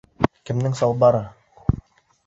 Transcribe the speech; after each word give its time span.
Кемдең 0.49 0.79
салбары?! 0.81 1.23